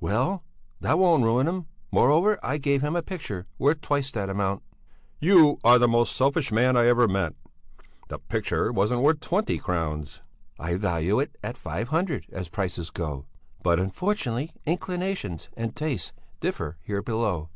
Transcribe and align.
"Well, 0.00 0.42
that 0.80 0.98
won't 0.98 1.22
ruin 1.22 1.46
him. 1.46 1.66
Moreover 1.90 2.38
I 2.42 2.56
gave 2.56 2.80
him 2.80 2.96
a 2.96 3.02
picture 3.02 3.46
worth 3.58 3.82
twice 3.82 4.10
that 4.12 4.30
amount." 4.30 4.62
"You 5.20 5.58
are 5.62 5.78
the 5.78 5.86
most 5.86 6.16
selfish 6.16 6.50
man 6.50 6.78
I 6.78 6.86
ever 6.86 7.06
met! 7.06 7.34
The 8.08 8.18
picture 8.18 8.72
wasn't 8.72 9.02
worth 9.02 9.20
twenty 9.20 9.58
crowns." 9.58 10.22
"I 10.58 10.76
value 10.76 11.20
it 11.20 11.36
at 11.44 11.58
five 11.58 11.88
hundred, 11.88 12.24
as 12.32 12.48
prices 12.48 12.88
go! 12.88 13.26
But 13.62 13.78
unfortunately 13.78 14.52
inclinations 14.64 15.50
and 15.58 15.76
tastes 15.76 16.14
differ 16.40 16.78
here 16.80 17.02
below. 17.02 17.50